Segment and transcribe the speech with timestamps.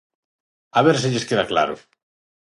[0.79, 1.75] A ver se lles queda claro.